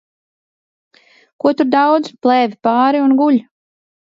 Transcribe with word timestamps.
Ko 1.45 1.53
tur 1.59 1.69
daudz– 1.75 2.11
plēve 2.27 2.59
pāri 2.69 3.05
un 3.07 3.17
guļ. 3.21 3.43